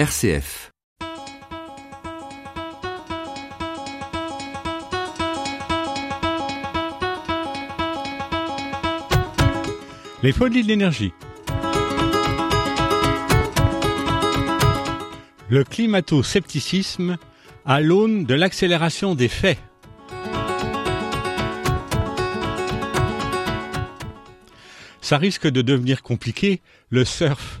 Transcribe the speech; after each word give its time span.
RCF. 0.00 0.72
Les 10.22 10.32
folies 10.32 10.62
de 10.62 10.68
l'énergie. 10.68 11.12
Le 15.50 15.64
climato-scepticisme 15.64 17.18
à 17.66 17.82
l'aune 17.82 18.24
de 18.24 18.32
l'accélération 18.34 19.14
des 19.14 19.28
faits. 19.28 19.58
Ça 25.02 25.18
risque 25.18 25.46
de 25.46 25.60
devenir 25.60 26.02
compliqué, 26.02 26.62
le 26.88 27.04
surf, 27.04 27.60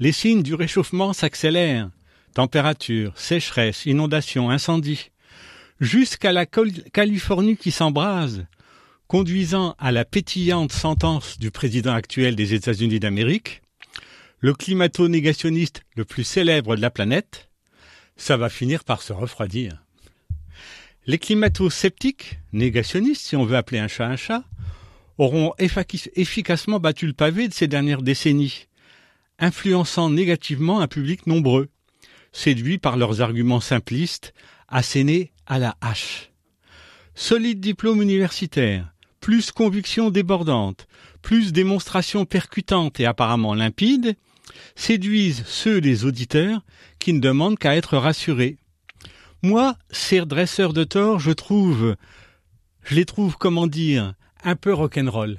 les 0.00 0.12
signes 0.12 0.42
du 0.42 0.54
réchauffement 0.54 1.12
s'accélèrent. 1.12 1.90
Température, 2.34 3.12
sécheresse, 3.16 3.86
inondations, 3.86 4.50
incendies. 4.50 5.10
Jusqu'à 5.80 6.32
la 6.32 6.46
Californie 6.46 7.56
qui 7.56 7.70
s'embrase, 7.70 8.46
conduisant 9.06 9.74
à 9.78 9.90
la 9.90 10.04
pétillante 10.04 10.72
sentence 10.72 11.38
du 11.38 11.50
président 11.50 11.94
actuel 11.94 12.36
des 12.36 12.54
États-Unis 12.54 13.00
d'Amérique, 13.00 13.62
le 14.40 14.54
climato-négationniste 14.54 15.82
le 15.96 16.04
plus 16.04 16.24
célèbre 16.24 16.76
de 16.76 16.80
la 16.80 16.90
planète, 16.90 17.48
ça 18.16 18.36
va 18.36 18.48
finir 18.48 18.84
par 18.84 19.02
se 19.02 19.12
refroidir. 19.12 19.82
Les 21.06 21.18
climato-sceptiques, 21.18 22.38
négationnistes 22.52 23.22
si 23.22 23.36
on 23.36 23.44
veut 23.44 23.56
appeler 23.56 23.78
un 23.78 23.88
chat 23.88 24.06
un 24.06 24.16
chat, 24.16 24.44
auront 25.16 25.54
efficacement 25.58 26.78
battu 26.78 27.06
le 27.06 27.12
pavé 27.14 27.48
de 27.48 27.54
ces 27.54 27.66
dernières 27.66 28.02
décennies 28.02 28.67
influençant 29.38 30.10
négativement 30.10 30.80
un 30.80 30.88
public 30.88 31.26
nombreux, 31.26 31.68
séduit 32.32 32.78
par 32.78 32.96
leurs 32.96 33.20
arguments 33.20 33.60
simplistes, 33.60 34.34
assénés 34.68 35.32
à 35.46 35.58
la 35.58 35.76
hache. 35.80 36.30
Solide 37.14 37.60
diplôme 37.60 38.02
universitaire, 38.02 38.92
plus 39.20 39.50
conviction 39.50 40.10
débordante, 40.10 40.86
plus 41.22 41.52
démonstration 41.52 42.24
percutante 42.24 43.00
et 43.00 43.06
apparemment 43.06 43.54
limpide, 43.54 44.16
séduisent 44.76 45.44
ceux 45.46 45.80
des 45.80 46.04
auditeurs 46.04 46.62
qui 46.98 47.12
ne 47.12 47.20
demandent 47.20 47.58
qu'à 47.58 47.76
être 47.76 47.96
rassurés. 47.96 48.56
Moi, 49.42 49.76
ces 49.90 50.24
dresseurs 50.24 50.72
de 50.72 50.84
tort, 50.84 51.20
je 51.20 51.30
trouve, 51.30 51.96
je 52.82 52.94
les 52.94 53.04
trouve, 53.04 53.36
comment 53.36 53.66
dire, 53.66 54.14
un 54.42 54.56
peu 54.56 54.72
rock'n'roll. 54.72 55.38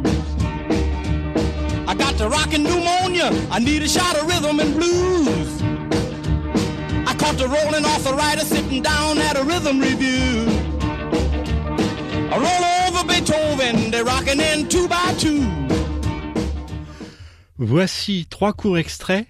Voici 17.57 18.25
trois 18.29 18.53
courts 18.53 18.77
extraits 18.77 19.27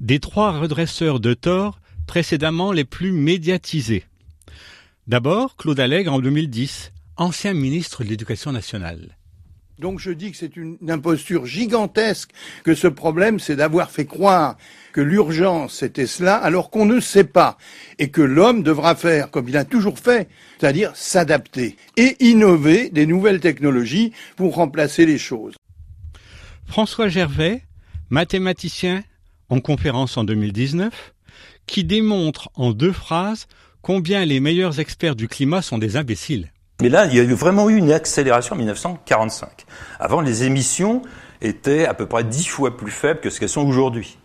des 0.00 0.20
trois 0.20 0.58
redresseurs 0.58 1.20
de 1.20 1.34
tort 1.34 1.80
précédemment 2.06 2.72
les 2.72 2.84
plus 2.84 3.12
médiatisés. 3.12 4.04
D'abord, 5.06 5.56
Claude 5.56 5.80
Allègre 5.80 6.12
en 6.12 6.20
2010, 6.20 6.92
ancien 7.16 7.54
ministre 7.54 8.04
de 8.04 8.08
l'Éducation 8.08 8.52
nationale. 8.52 9.16
Donc 9.80 9.98
je 9.98 10.10
dis 10.10 10.30
que 10.30 10.36
c'est 10.36 10.56
une 10.56 10.76
imposture 10.90 11.46
gigantesque, 11.46 12.32
que 12.64 12.74
ce 12.74 12.86
problème, 12.86 13.40
c'est 13.40 13.56
d'avoir 13.56 13.90
fait 13.90 14.04
croire 14.04 14.58
que 14.92 15.00
l'urgence 15.00 15.72
c'était 15.72 16.06
cela, 16.06 16.36
alors 16.36 16.68
qu'on 16.68 16.84
ne 16.84 17.00
sait 17.00 17.24
pas, 17.24 17.56
et 17.98 18.10
que 18.10 18.20
l'homme 18.20 18.62
devra 18.62 18.94
faire 18.94 19.30
comme 19.30 19.48
il 19.48 19.56
a 19.56 19.64
toujours 19.64 19.98
fait, 19.98 20.28
c'est-à-dire 20.58 20.92
s'adapter 20.94 21.76
et 21.96 22.14
innover 22.20 22.90
des 22.90 23.06
nouvelles 23.06 23.40
technologies 23.40 24.12
pour 24.36 24.56
remplacer 24.56 25.06
les 25.06 25.16
choses. 25.16 25.54
François 26.66 27.08
Gervais, 27.08 27.62
mathématicien 28.10 29.02
en 29.48 29.60
conférence 29.60 30.18
en 30.18 30.24
2019, 30.24 31.14
qui 31.66 31.84
démontre 31.84 32.50
en 32.54 32.72
deux 32.72 32.92
phrases 32.92 33.46
combien 33.80 34.26
les 34.26 34.40
meilleurs 34.40 34.78
experts 34.78 35.16
du 35.16 35.26
climat 35.26 35.62
sont 35.62 35.78
des 35.78 35.96
imbéciles. 35.96 36.52
Mais 36.80 36.88
là, 36.88 37.06
il 37.06 37.14
y 37.14 37.20
a 37.20 37.34
vraiment 37.34 37.68
eu 37.68 37.76
une 37.76 37.92
accélération 37.92 38.54
en 38.54 38.58
1945. 38.58 39.66
Avant, 39.98 40.20
les 40.20 40.44
émissions 40.44 41.02
étaient 41.42 41.86
à 41.86 41.94
peu 41.94 42.06
près 42.06 42.24
dix 42.24 42.46
fois 42.46 42.76
plus 42.76 42.90
faibles 42.90 43.20
que 43.20 43.30
ce 43.30 43.40
qu'elles 43.40 43.48
sont 43.48 43.66
aujourd'hui. 43.66 44.18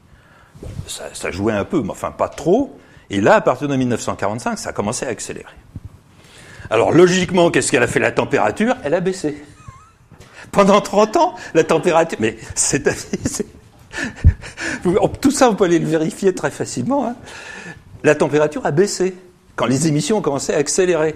Ça, 0.88 1.06
ça 1.14 1.32
jouait 1.32 1.54
un 1.54 1.66
peu, 1.66 1.82
mais 1.82 1.92
enfin 1.92 2.12
pas 2.12 2.30
trop. 2.30 2.78
Et 3.10 3.22
là, 3.22 3.36
à 3.36 3.42
partir 3.42 3.68
de 3.68 3.76
1945, 3.76 4.58
ça 4.58 4.70
a 4.70 4.74
commencé 4.74 5.06
à 5.06 5.10
accélérer. 5.10 5.46
Alors 6.70 6.92
logiquement, 6.92 7.52
qu'est-ce 7.52 7.72
qu'elle 7.72 7.84
a 7.84 7.88
fait? 7.88 8.00
La 8.00 8.12
température 8.12 8.76
Elle 8.84 8.94
a 8.94 9.00
baissé. 9.02 9.44
Pendant 10.52 10.80
30 10.82 11.18
ans, 11.18 11.36
la 11.54 11.64
température... 11.64 12.18
Mais 12.22 12.38
c'est... 12.56 12.88
c'est- 13.28 13.46
Tout 15.22 15.32
ça, 15.32 15.50
on 15.50 15.56
peut 15.56 15.66
aller 15.66 15.80
le 15.80 15.88
vérifier 15.88 16.34
très 16.34 16.52
facilement. 16.52 17.06
hein. 17.08 17.16
La 18.04 18.16
température 18.16 18.66
a 18.66 18.72
baissé 18.72 19.16
quand 19.56 19.66
les 19.66 19.88
émissions 19.88 20.18
ont 20.18 20.22
commencé 20.22 20.54
à 20.54 20.58
accélérer. 20.58 21.16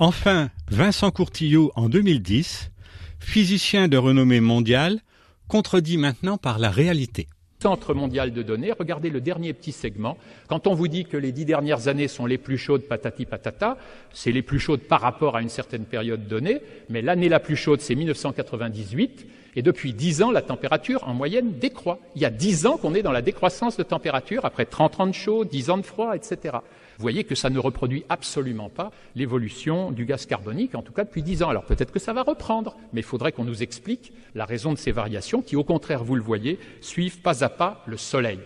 Enfin, 0.00 0.50
Vincent 0.70 1.10
Courtillot 1.10 1.72
en 1.74 1.88
2010, 1.88 2.70
physicien 3.18 3.88
de 3.88 3.96
renommée 3.96 4.38
mondiale, 4.38 5.00
contredit 5.48 5.98
maintenant 5.98 6.38
par 6.38 6.60
la 6.60 6.70
réalité. 6.70 7.26
Centre 7.60 7.94
mondial 7.94 8.32
de 8.32 8.44
données, 8.44 8.70
regardez 8.70 9.10
le 9.10 9.20
dernier 9.20 9.52
petit 9.52 9.72
segment. 9.72 10.16
Quand 10.46 10.68
on 10.68 10.74
vous 10.74 10.86
dit 10.86 11.04
que 11.04 11.16
les 11.16 11.32
dix 11.32 11.44
dernières 11.44 11.88
années 11.88 12.06
sont 12.06 12.26
les 12.26 12.38
plus 12.38 12.58
chaudes, 12.58 12.82
patati 12.82 13.26
patata, 13.26 13.76
c'est 14.12 14.30
les 14.30 14.42
plus 14.42 14.60
chaudes 14.60 14.82
par 14.82 15.00
rapport 15.00 15.34
à 15.34 15.42
une 15.42 15.48
certaine 15.48 15.84
période 15.84 16.28
donnée, 16.28 16.60
mais 16.88 17.02
l'année 17.02 17.28
la 17.28 17.40
plus 17.40 17.56
chaude, 17.56 17.80
c'est 17.80 17.96
1998, 17.96 19.26
et 19.58 19.62
depuis 19.62 19.92
dix 19.92 20.22
ans, 20.22 20.30
la 20.30 20.40
température, 20.40 21.02
en 21.08 21.14
moyenne, 21.14 21.58
décroît. 21.58 21.98
Il 22.14 22.22
y 22.22 22.24
a 22.24 22.30
dix 22.30 22.64
ans 22.64 22.76
qu'on 22.76 22.94
est 22.94 23.02
dans 23.02 23.10
la 23.10 23.22
décroissance 23.22 23.76
de 23.76 23.82
température, 23.82 24.44
après 24.44 24.66
30 24.66 25.00
ans 25.00 25.06
de 25.08 25.12
chaud, 25.12 25.44
10 25.44 25.70
ans 25.70 25.78
de 25.78 25.82
froid, 25.82 26.14
etc. 26.14 26.58
Vous 26.96 27.02
voyez 27.02 27.24
que 27.24 27.34
ça 27.34 27.50
ne 27.50 27.58
reproduit 27.58 28.04
absolument 28.08 28.68
pas 28.68 28.92
l'évolution 29.16 29.90
du 29.90 30.04
gaz 30.04 30.26
carbonique, 30.26 30.76
en 30.76 30.82
tout 30.82 30.92
cas 30.92 31.02
depuis 31.02 31.24
dix 31.24 31.42
ans. 31.42 31.48
Alors 31.48 31.64
peut-être 31.64 31.90
que 31.90 31.98
ça 31.98 32.12
va 32.12 32.22
reprendre, 32.22 32.76
mais 32.92 33.00
il 33.00 33.04
faudrait 33.04 33.32
qu'on 33.32 33.42
nous 33.42 33.64
explique 33.64 34.12
la 34.36 34.44
raison 34.44 34.72
de 34.72 34.78
ces 34.78 34.92
variations 34.92 35.42
qui, 35.42 35.56
au 35.56 35.64
contraire, 35.64 36.04
vous 36.04 36.14
le 36.14 36.22
voyez, 36.22 36.60
suivent 36.80 37.18
pas 37.18 37.42
à 37.42 37.48
pas 37.48 37.82
le 37.86 37.96
Soleil. 37.96 38.38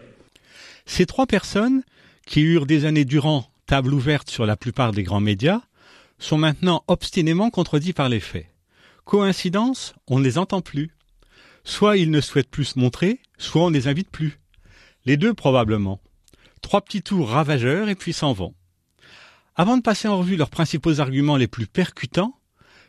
Ces 0.86 1.04
trois 1.04 1.26
personnes, 1.26 1.82
qui 2.24 2.40
eurent 2.40 2.64
des 2.64 2.86
années 2.86 3.04
durant 3.04 3.44
table 3.66 3.92
ouverte 3.92 4.30
sur 4.30 4.46
la 4.46 4.56
plupart 4.56 4.92
des 4.92 5.02
grands 5.02 5.20
médias, 5.20 5.60
sont 6.18 6.38
maintenant 6.38 6.84
obstinément 6.88 7.50
contredits 7.50 7.92
par 7.92 8.08
les 8.08 8.20
faits. 8.20 8.46
Coïncidence, 9.04 9.94
on 10.08 10.18
ne 10.18 10.24
les 10.24 10.38
entend 10.38 10.62
plus. 10.62 10.90
Soit 11.64 11.96
ils 11.96 12.10
ne 12.10 12.20
souhaitent 12.20 12.50
plus 12.50 12.64
se 12.64 12.78
montrer, 12.78 13.20
soit 13.38 13.64
on 13.64 13.70
ne 13.70 13.74
les 13.74 13.88
invite 13.88 14.10
plus. 14.10 14.38
Les 15.04 15.16
deux 15.16 15.34
probablement. 15.34 16.00
Trois 16.60 16.80
petits 16.80 17.02
tours 17.02 17.30
ravageurs 17.30 17.88
et 17.88 17.94
puis 17.94 18.12
s'en 18.12 18.32
vont. 18.32 18.54
Avant 19.54 19.76
de 19.76 19.82
passer 19.82 20.08
en 20.08 20.18
revue 20.18 20.36
leurs 20.36 20.50
principaux 20.50 21.00
arguments 21.00 21.36
les 21.36 21.48
plus 21.48 21.66
percutants, 21.66 22.38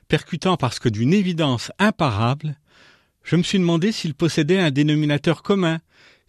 percutants 0.07 0.57
parce 0.57 0.79
que 0.79 0.89
d'une 0.89 1.13
évidence 1.13 1.71
imparable, 1.79 2.57
je 3.23 3.35
me 3.35 3.43
suis 3.43 3.59
demandé 3.59 3.91
s'ils 3.91 4.15
possédaient 4.15 4.59
un 4.59 4.71
dénominateur 4.71 5.43
commun 5.43 5.79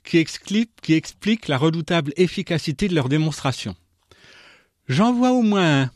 qui 0.04 0.18
explique, 0.18 1.48
la 1.48 1.58
redoutable 1.58 2.12
efficacité 2.16 2.88
de 2.88 2.94
leur 2.94 3.08
démonstration. 3.08 3.74
J'en 4.86 5.12
vois 5.12 5.32
au 5.32 5.42
moins 5.42 5.82
un, 5.82 5.90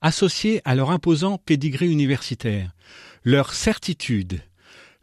associé 0.00 0.60
à 0.64 0.74
leur 0.74 0.90
imposant 0.90 1.38
pédigré 1.38 1.86
universitaire, 1.86 2.72
leur 3.22 3.52
certitude, 3.52 4.40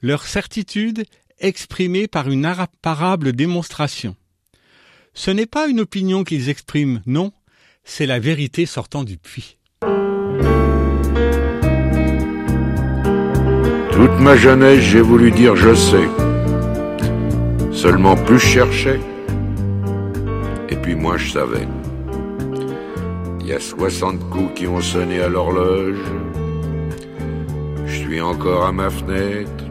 leur 0.02 0.24
certitude 0.24 1.06
exprimée 1.40 2.08
par 2.08 2.30
une 2.30 2.46
imparable 2.46 3.34
démonstration. 3.34 4.16
Ce 5.14 5.32
n'est 5.32 5.46
pas 5.46 5.68
une 5.68 5.82
opinion 5.82 6.24
qu'ils 6.24 6.50
expriment, 6.50 7.02
non, 7.06 7.32
c'est 7.84 8.06
la 8.06 8.20
vérité 8.20 8.66
sortant 8.66 9.04
du 9.04 9.18
puits. 9.18 9.58
Toute 13.92 14.20
ma 14.20 14.36
jeunesse, 14.36 14.82
j'ai 14.82 15.02
voulu 15.02 15.32
dire 15.32 15.56
je 15.56 15.76
sais. 15.76 16.10
Seulement 17.72 18.16
plus 18.16 18.40
je 18.40 18.48
cherchais, 18.48 19.00
et 20.70 20.76
puis 20.76 20.96
moi 20.96 21.18
je 21.18 21.32
savais. 21.32 21.68
Il 23.40 23.48
y 23.48 23.54
a 23.54 23.60
60 23.60 24.30
coups 24.30 24.54
qui 24.56 24.68
ont 24.68 24.82
sonné 24.82 25.22
à 25.22 25.28
l'horloge. 25.28 26.00
Je 27.86 27.96
suis 27.96 28.22
encore 28.22 28.66
à 28.66 28.72
ma 28.72 28.90
fenêtre. 28.90 29.71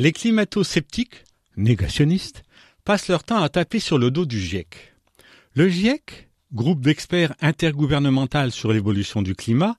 Les 0.00 0.12
climato-sceptiques, 0.12 1.24
négationnistes, 1.56 2.44
passent 2.84 3.08
leur 3.08 3.24
temps 3.24 3.42
à 3.42 3.48
taper 3.48 3.80
sur 3.80 3.98
le 3.98 4.12
dos 4.12 4.26
du 4.26 4.40
GIEC. 4.40 4.94
Le 5.54 5.68
GIEC, 5.68 6.28
groupe 6.52 6.82
d'experts 6.82 7.34
intergouvernemental 7.40 8.52
sur 8.52 8.72
l'évolution 8.72 9.22
du 9.22 9.34
climat, 9.34 9.76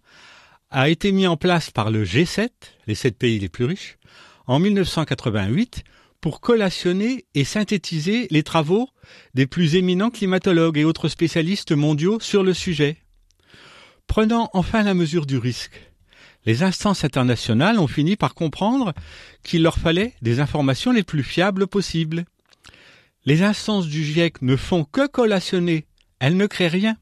a 0.72 0.90
été 0.90 1.14
mis 1.14 1.26
en 1.26 1.38
place 1.38 1.72
par 1.72 1.90
le 1.90 2.04
G7, 2.04 2.50
les 2.86 2.96
sept 2.96 3.18
pays 3.18 3.40
les 3.40 3.48
plus 3.48 3.64
riches, 3.64 3.98
en 4.46 4.60
1988 4.60 5.86
pour 6.20 6.42
collationner 6.42 7.24
et 7.34 7.46
synthétiser 7.46 8.28
les 8.30 8.44
travaux 8.44 8.90
des 9.36 9.48
plus 9.48 9.76
éminents 9.76 10.12
climatologues 10.12 10.80
et 10.80 10.84
autres 10.84 11.08
spécialistes 11.08 11.72
mondiaux 11.72 12.20
sur 12.20 12.44
le 12.44 12.54
sujet. 12.54 12.98
Prenant 14.08 14.50
enfin 14.52 14.84
la 14.84 14.94
mesure 14.94 15.26
du 15.26 15.38
risque, 15.38 15.89
les 16.46 16.64
instances 16.64 17.04
internationales 17.04 17.80
ont 17.80 17.88
fini 17.88 18.16
par 18.16 18.34
comprendre 18.34 18.94
qu'il 19.44 19.64
leur 19.64 19.78
fallait 19.78 20.14
des 20.22 20.40
informations 20.40 20.92
les 20.92 21.04
plus 21.04 21.24
fiables 21.24 21.68
possibles. 21.68 22.26
Les 23.26 23.44
instances 23.44 23.88
du 23.88 24.04
GIEC 24.04 24.42
ne 24.42 24.56
font 24.56 24.86
que 24.86 25.08
collationner, 25.08 25.86
elles 26.20 26.38
ne 26.38 26.48
créent 26.48 26.68
rien. 26.68 26.98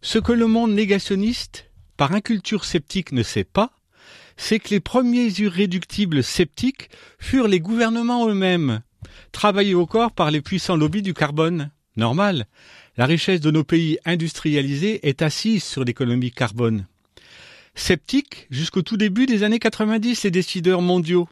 Ce 0.00 0.18
que 0.18 0.32
le 0.32 0.46
monde 0.46 0.72
négationniste, 0.72 1.70
par 1.96 2.12
inculture 2.12 2.64
sceptique, 2.64 3.12
ne 3.12 3.22
sait 3.22 3.44
pas, 3.44 3.72
c'est 4.36 4.58
que 4.58 4.70
les 4.70 4.80
premiers 4.80 5.28
irréductibles 5.28 6.22
sceptiques 6.22 6.90
furent 7.18 7.48
les 7.48 7.60
gouvernements 7.60 8.28
eux-mêmes, 8.28 8.82
travaillés 9.32 9.74
au 9.74 9.86
corps 9.86 10.12
par 10.12 10.30
les 10.30 10.42
puissants 10.42 10.76
lobbies 10.76 11.02
du 11.02 11.14
carbone. 11.14 11.70
Normal, 11.96 12.46
la 12.96 13.06
richesse 13.06 13.40
de 13.40 13.50
nos 13.50 13.64
pays 13.64 13.98
industrialisés 14.04 15.08
est 15.08 15.22
assise 15.22 15.64
sur 15.64 15.84
l'économie 15.84 16.30
carbone. 16.30 16.86
Sceptiques 17.76 18.48
jusqu'au 18.50 18.82
tout 18.82 18.96
début 18.96 19.26
des 19.26 19.44
années 19.44 19.60
90, 19.60 20.24
les 20.24 20.30
décideurs 20.30 20.82
mondiaux. 20.82 21.28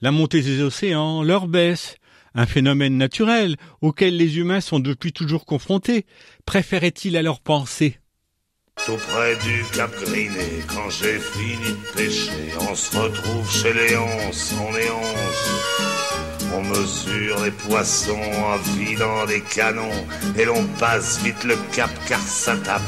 La 0.00 0.10
montée 0.10 0.42
des 0.42 0.62
océans, 0.62 1.22
leur 1.22 1.46
baisse, 1.46 1.96
un 2.34 2.46
phénomène 2.46 2.96
naturel 2.96 3.56
auquel 3.80 4.16
les 4.16 4.38
humains 4.38 4.60
sont 4.60 4.80
depuis 4.80 5.12
toujours 5.12 5.46
confrontés, 5.46 6.06
préféraient-ils 6.46 7.16
alors 7.16 7.40
penser 7.40 7.98
tout 8.86 8.96
près 8.96 9.36
du 9.36 9.64
Cap 9.76 9.94
Griné, 10.02 10.64
quand 10.66 10.90
j'ai 10.90 11.18
fini 11.18 11.56
de 11.56 11.94
pêcher, 11.94 12.32
on 12.68 12.74
se 12.74 12.96
retrouve 12.96 13.48
chez 13.48 13.72
Léonce, 13.72 14.54
on 14.58 14.74
est 14.74 14.90
onze. 14.90 15.82
On 16.54 16.62
mesure 16.62 17.44
les 17.44 17.50
poissons 17.50 18.18
en 18.18 18.56
vidant 18.76 19.26
des 19.26 19.42
canons, 19.42 20.06
et 20.36 20.46
l'on 20.46 20.66
passe 20.80 21.22
vite 21.22 21.44
le 21.44 21.56
cap 21.72 21.90
car 22.08 22.20
ça 22.20 22.56
tape. 22.56 22.82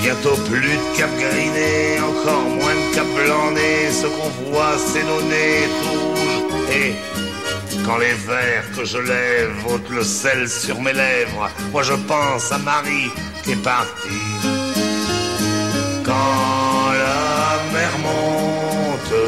Bientôt 0.00 0.36
plus 0.48 0.60
de 0.60 0.96
Cap 0.96 1.10
Griné, 1.18 1.98
encore 2.00 2.42
moins 2.42 2.74
de 2.74 2.94
Cap 2.94 3.06
Blanc-Nez, 3.14 3.90
ce 3.90 4.06
qu'on 4.06 4.50
voit 4.50 4.76
c'est 4.78 5.02
nos 5.02 5.22
nez 5.22 5.66
rouges 5.82 6.18
et 6.72 6.94
quand 7.84 7.96
les 7.98 8.12
vers 8.12 8.64
que 8.76 8.84
je 8.84 8.98
lève 8.98 9.52
ôtent 9.66 9.90
le 9.90 10.04
sel 10.04 10.48
sur 10.48 10.80
mes 10.80 10.92
lèvres, 10.92 11.48
moi 11.72 11.82
je 11.82 11.94
pense 11.94 12.52
à 12.52 12.58
Marie 12.58 13.10
qui 13.42 13.52
est 13.52 13.62
partie. 13.62 14.26
Quand 16.04 16.92
la 17.04 17.58
mer 17.72 17.92
monte, 18.06 19.18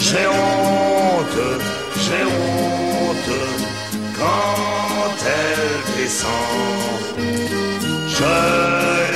j'ai 0.00 0.26
honte, 0.26 1.42
j'ai 2.04 2.24
honte. 2.24 3.34
Quand 4.18 5.24
elle 5.38 6.02
descend, 6.02 6.28
je 8.08 9.07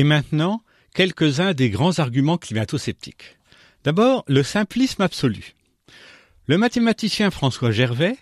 Et 0.00 0.04
maintenant, 0.04 0.62
quelques-uns 0.94 1.52
des 1.52 1.68
grands 1.68 1.98
arguments 1.98 2.38
climato-sceptiques. 2.38 3.36
D'abord, 3.84 4.24
le 4.28 4.42
simplisme 4.42 5.02
absolu. 5.02 5.52
Le 6.46 6.56
mathématicien 6.56 7.30
François 7.30 7.70
Gervais, 7.70 8.16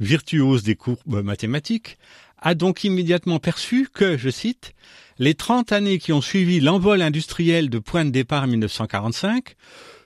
virtuose 0.00 0.64
des 0.64 0.74
courbes 0.74 1.24
mathématiques, 1.24 1.96
a 2.36 2.54
donc 2.54 2.84
immédiatement 2.84 3.38
perçu 3.38 3.88
que, 3.90 4.18
je 4.18 4.28
cite, 4.28 4.74
les 5.18 5.32
30 5.32 5.72
années 5.72 5.98
qui 5.98 6.12
ont 6.12 6.20
suivi 6.20 6.60
l'envol 6.60 7.00
industriel 7.00 7.70
de 7.70 7.78
point 7.78 8.04
de 8.04 8.10
départ 8.10 8.46
1945 8.46 9.56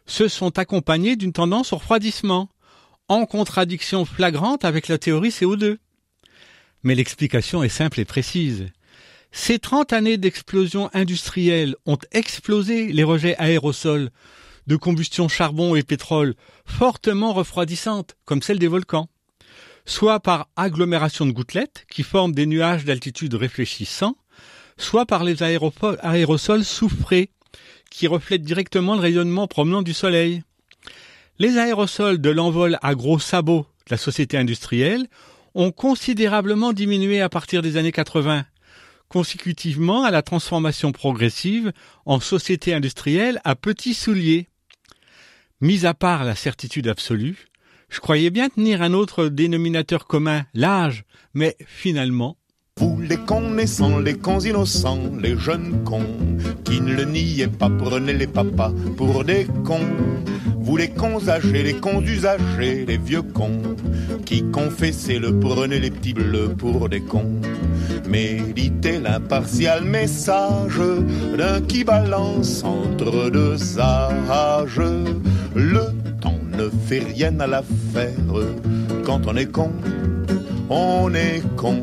se 0.07 0.29
sont 0.29 0.57
accompagnées 0.57 1.17
d'une 1.17 1.33
tendance 1.33 1.73
au 1.73 1.79
refroidissement, 1.79 2.49
en 3.09 3.27
contradiction 3.27 4.05
flagrante 4.05 4.65
avec 4.65 4.87
la 4.87 4.99
théorie 4.99 5.31
CO2. 5.31 5.79
Mais 6.85 6.95
l'explication 6.95 7.65
est 7.65 7.69
simple 7.69 7.99
et 7.99 8.05
précise. 8.05 8.71
Ces 9.33 9.59
30 9.59 9.93
années 9.93 10.17
d'explosion 10.17 10.91
industrielle 10.95 11.77
ont 11.87 11.99
explosé 12.13 12.93
les 12.93 13.05
rejets 13.05 13.37
aérosols 13.37 14.11
de 14.67 14.77
combustion 14.77 15.29
charbon 15.29 15.75
et 15.75 15.83
pétrole 15.83 16.35
fortement 16.65 17.33
refroidissantes, 17.33 18.17
comme 18.25 18.43
celle 18.43 18.59
des 18.59 18.69
volcans, 18.69 19.09
soit 19.87 20.21
par 20.21 20.49
agglomération 20.57 21.27
de 21.27 21.33
gouttelettes 21.33 21.87
qui 21.91 22.03
forment 22.03 22.35
des 22.35 22.47
nuages 22.47 22.85
d'altitude 22.85 23.35
réfléchissants, 23.35 24.17
soit 24.77 25.07
par 25.07 25.25
les 25.25 25.43
aérosols 25.43 26.65
soufrés 26.65 27.31
qui 27.91 28.07
reflètent 28.07 28.43
directement 28.43 28.95
le 28.95 29.01
rayonnement 29.01 29.47
promenant 29.47 29.83
du 29.83 29.95
soleil. 29.95 30.43
Les 31.39 31.57
aérosols 31.57 32.21
de 32.21 32.31
l'envol 32.31 32.79
à 32.83 32.95
gros 32.95 33.19
sabots 33.19 33.67
de 33.87 33.93
la 33.93 33.97
société 33.97 34.37
industrielle 34.37 35.07
ont 35.55 35.73
considérablement 35.73 36.73
diminué 36.73 37.21
à 37.21 37.29
partir 37.29 37.63
des 37.63 37.77
années 37.77 37.93
80, 37.93 38.45
consécutivement 39.09 40.05
à 40.05 40.11
la 40.11 40.23
transformation 40.23 40.93
progressive 40.93 41.73
en 42.07 42.21
société 42.21 42.75
industrielle 42.75 43.41
à 43.45 43.55
petits 43.55 43.95
souliers. 43.95 44.49
Mis 45.61 45.87
à 45.87 45.95
part 45.95 46.25
la 46.25 46.35
certitude 46.35 46.89
absolue, 46.89 47.49
je 47.89 48.01
croyais 48.01 48.31
bien 48.31 48.49
tenir 48.49 48.83
un 48.83 48.93
autre 48.93 49.27
dénominateur 49.29 50.07
commun, 50.07 50.45
l'âge, 50.55 51.05
mais 51.35 51.57
finalement, 51.67 52.37
vous 52.79 53.01
les 53.01 53.17
les 55.21 55.37
jeunes 55.37 55.83
cons, 55.85 56.07
qui 56.65 56.81
ne 56.81 56.95
le 56.95 57.49
pas, 57.49 57.71
prenez 57.71 58.13
les 58.13 58.29
papas. 58.29 58.73
Vous 60.69 60.77
les 60.77 60.91
cons 60.91 61.31
âgés, 61.31 61.63
les 61.63 61.77
cons 61.77 62.03
usagés, 62.03 62.85
les 62.87 62.99
vieux 62.99 63.23
cons, 63.23 63.63
qui 64.27 64.45
confessaient 64.51 65.19
le 65.19 65.41
prenez 65.41 65.81
les 65.81 65.91
petits 65.91 66.13
bleus 66.13 66.51
pour 66.59 66.91
des 66.91 67.01
cons. 67.01 67.41
Méditez 68.07 68.99
l'impartial 68.99 69.83
message 69.83 70.79
d'un 71.39 71.63
qui 71.63 71.85
balance 71.85 72.63
entre 72.65 73.31
deux 73.31 73.81
âges. 73.81 74.83
Le 75.55 75.87
temps 76.21 76.39
ne 76.59 76.69
fait 76.87 77.03
rien 77.15 77.41
à 77.41 77.47
l'affaire. 77.47 78.13
Quand 79.07 79.27
on 79.27 79.37
est 79.37 79.51
con, 79.51 79.73
on 80.69 81.15
est 81.15 81.43
con 81.57 81.81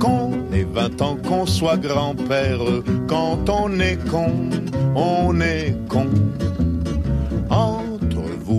qu'on 0.00 0.32
ait 0.52 0.66
20 0.68 1.00
ans, 1.00 1.16
qu'on 1.16 1.46
soit 1.46 1.76
grand-père. 1.76 2.58
Quand 3.06 3.48
on 3.48 3.78
est 3.78 4.04
con, 4.10 4.32
on 4.96 5.40
est 5.40 5.76
con. 5.88 6.08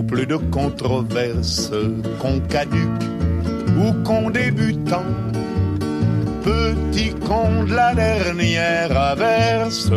Plus 0.08 0.26
de 0.26 0.36
controverses, 0.36 1.70
qu'on 2.18 2.40
caduque 2.40 3.04
ou 3.78 3.92
qu'on 4.04 4.30
débutant. 4.30 5.04
Petit 6.42 7.10
con 7.26 7.64
de 7.64 7.74
la 7.74 7.94
dernière 7.94 8.96
averse, 8.96 9.90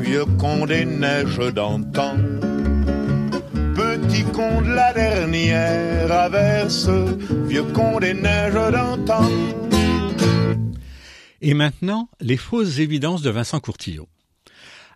vieux 0.00 0.26
con 0.38 0.66
des 0.66 0.84
neiges 0.84 1.52
d'antan. 1.54 2.16
Petit 3.74 4.24
con 4.32 4.60
de 4.60 4.74
la 4.74 4.92
dernière 4.92 6.10
averse, 6.10 6.90
vieux 7.46 7.64
con 7.72 8.00
des 8.00 8.14
neiges 8.14 8.72
d'antan. 8.72 9.24
Et 11.40 11.54
maintenant, 11.54 12.08
les 12.20 12.36
fausses 12.36 12.78
évidences 12.78 13.22
de 13.22 13.30
Vincent 13.30 13.60
Courtillot. 13.60 14.08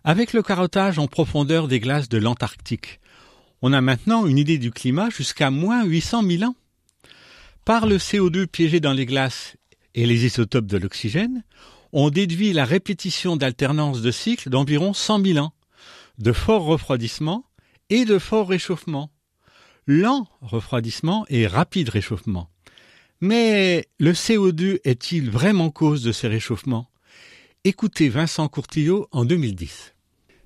Avec 0.03 0.33
le 0.33 0.41
carottage 0.41 0.97
en 0.97 1.07
profondeur 1.07 1.67
des 1.67 1.79
glaces 1.79 2.09
de 2.09 2.17
l'Antarctique, 2.17 2.99
on 3.61 3.73
a 3.73 3.81
maintenant 3.81 4.25
une 4.25 4.37
idée 4.37 4.57
du 4.57 4.71
climat 4.71 5.09
jusqu'à 5.09 5.51
moins 5.51 5.83
800 5.83 6.23
000 6.23 6.43
ans. 6.43 6.55
Par 7.65 7.85
le 7.85 7.97
CO2 7.97 8.47
piégé 8.47 8.79
dans 8.79 8.93
les 8.93 9.05
glaces 9.05 9.55
et 9.95 10.05
les 10.05 10.25
isotopes 10.25 10.65
de 10.65 10.77
l'oxygène, 10.77 11.43
on 11.91 12.09
déduit 12.09 12.53
la 12.53 12.65
répétition 12.65 13.35
d'alternance 13.35 14.01
de 14.01 14.11
cycles 14.11 14.49
d'environ 14.49 14.93
100 14.93 15.25
000 15.25 15.39
ans, 15.39 15.53
de 16.17 16.31
fort 16.31 16.63
refroidissement 16.63 17.45
et 17.89 18.05
de 18.05 18.19
fort 18.19 18.49
réchauffement, 18.49 19.11
lent 19.87 20.27
refroidissement 20.41 21.25
et 21.29 21.47
rapide 21.47 21.89
réchauffement. 21.89 22.49
Mais 23.21 23.87
le 23.99 24.13
CO2 24.13 24.79
est-il 24.83 25.29
vraiment 25.29 25.71
cause 25.71 26.03
de 26.03 26.11
ces 26.11 26.27
réchauffements? 26.27 26.89
Écoutez 27.65 28.07
Vincent 28.07 28.47
Courtillot 28.47 29.07
en 29.11 29.25
2010. 29.25 29.93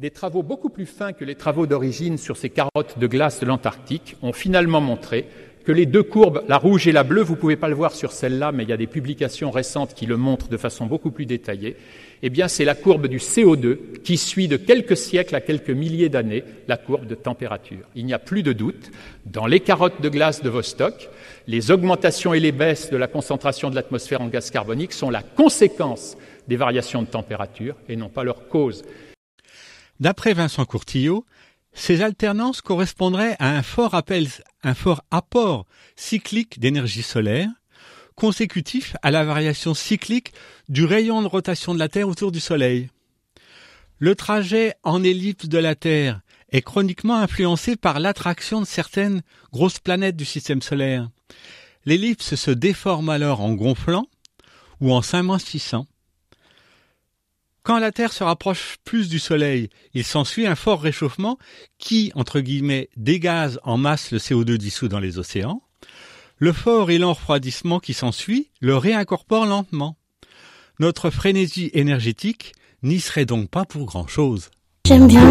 Des 0.03 0.11
travaux 0.11 0.43
beaucoup 0.43 0.67
plus 0.67 0.85
fins 0.85 1.13
que 1.13 1.23
les 1.23 1.35
travaux 1.35 1.65
d'origine 1.65 2.17
sur 2.17 2.35
ces 2.35 2.49
carottes 2.49 2.99
de 2.99 3.07
glace 3.07 3.39
de 3.39 3.45
l'Antarctique 3.45 4.17
ont 4.21 4.33
finalement 4.33 4.81
montré 4.81 5.29
que 5.63 5.71
les 5.71 5.85
deux 5.85 6.03
courbes, 6.03 6.43
la 6.49 6.57
rouge 6.57 6.89
et 6.89 6.91
la 6.91 7.05
bleue, 7.05 7.21
vous 7.21 7.35
ne 7.35 7.39
pouvez 7.39 7.55
pas 7.55 7.69
le 7.69 7.75
voir 7.75 7.93
sur 7.93 8.11
celle-là, 8.11 8.51
mais 8.51 8.63
il 8.63 8.69
y 8.69 8.73
a 8.73 8.77
des 8.77 8.85
publications 8.85 9.49
récentes 9.49 9.93
qui 9.93 10.05
le 10.05 10.17
montrent 10.17 10.49
de 10.49 10.57
façon 10.57 10.87
beaucoup 10.87 11.11
plus 11.11 11.25
détaillée, 11.25 11.77
eh 12.21 12.29
bien 12.29 12.49
c'est 12.49 12.65
la 12.65 12.75
courbe 12.75 13.07
du 13.07 13.19
CO2 13.19 14.01
qui 14.03 14.17
suit 14.17 14.49
de 14.49 14.57
quelques 14.57 14.97
siècles 14.97 15.35
à 15.35 15.39
quelques 15.39 15.69
milliers 15.69 16.09
d'années 16.09 16.43
la 16.67 16.75
courbe 16.75 17.07
de 17.07 17.15
température. 17.15 17.87
Il 17.95 18.05
n'y 18.05 18.13
a 18.13 18.19
plus 18.19 18.43
de 18.43 18.51
doute, 18.51 18.91
dans 19.25 19.45
les 19.45 19.61
carottes 19.61 20.01
de 20.01 20.09
glace 20.09 20.43
de 20.43 20.49
Vostok, 20.49 21.07
les 21.47 21.71
augmentations 21.71 22.33
et 22.33 22.41
les 22.41 22.51
baisses 22.51 22.89
de 22.89 22.97
la 22.97 23.07
concentration 23.07 23.69
de 23.69 23.75
l'atmosphère 23.75 24.19
en 24.19 24.27
gaz 24.27 24.51
carbonique 24.51 24.91
sont 24.91 25.09
la 25.09 25.23
conséquence 25.23 26.17
des 26.49 26.57
variations 26.57 27.03
de 27.03 27.07
température 27.07 27.77
et 27.87 27.95
non 27.95 28.09
pas 28.09 28.25
leur 28.25 28.49
cause. 28.49 28.83
D'après 29.99 30.33
Vincent 30.33 30.65
Courtillot, 30.65 31.25
ces 31.73 32.01
alternances 32.01 32.61
correspondraient 32.61 33.35
à 33.39 33.57
un 33.57 33.63
fort, 33.63 33.95
apport 35.11 35.65
cyclique 35.95 36.59
d'énergie 36.59 37.03
solaire, 37.03 37.49
consécutif 38.15 38.95
à 39.01 39.11
la 39.11 39.23
variation 39.23 39.73
cyclique 39.73 40.33
du 40.69 40.85
rayon 40.85 41.21
de 41.21 41.27
rotation 41.27 41.73
de 41.73 41.79
la 41.79 41.89
Terre 41.89 42.07
autour 42.07 42.31
du 42.31 42.39
Soleil. 42.39 42.89
Le 43.97 44.15
trajet 44.15 44.75
en 44.83 45.03
ellipse 45.03 45.47
de 45.47 45.57
la 45.57 45.75
Terre 45.75 46.21
est 46.51 46.61
chroniquement 46.61 47.15
influencé 47.15 47.75
par 47.75 47.99
l'attraction 47.99 48.61
de 48.61 48.65
certaines 48.65 49.21
grosses 49.51 49.79
planètes 49.79 50.15
du 50.15 50.25
système 50.25 50.61
solaire. 50.61 51.09
L'ellipse 51.85 52.35
se 52.35 52.51
déforme 52.51 53.09
alors 53.09 53.41
en 53.41 53.53
gonflant 53.53 54.05
ou 54.79 54.93
en 54.93 55.01
s'amincissant. 55.01 55.87
Quand 57.63 57.79
la 57.79 57.93
Terre 57.93 58.11
se 58.11 58.25
rapproche 58.25 58.75
plus 58.83 59.07
du 59.07 59.19
Soleil, 59.19 59.69
il 59.93 60.03
s'ensuit 60.03 60.45
un 60.45 60.55
fort 60.55 60.81
réchauffement 60.81 61.37
qui, 61.77 62.11
entre 62.13 62.41
guillemets, 62.41 62.89
dégaze 62.97 63.57
en 63.63 63.77
masse 63.77 64.11
le 64.11 64.17
CO2 64.17 64.57
dissous 64.57 64.89
dans 64.89 64.99
les 64.99 65.17
océans. 65.17 65.61
Le 66.37 66.51
fort 66.51 66.91
et 66.91 66.97
lent 66.97 67.13
refroidissement 67.13 67.79
qui 67.79 67.93
s'ensuit 67.93 68.49
le 68.59 68.75
réincorpore 68.75 69.45
lentement. 69.45 69.95
Notre 70.79 71.09
frénésie 71.09 71.71
énergétique 71.73 72.53
n'y 72.81 72.99
serait 72.99 73.25
donc 73.25 73.49
pas 73.49 73.63
pour 73.63 73.85
grand-chose. 73.85 74.49
J'aime 74.85 75.07
bien 75.07 75.25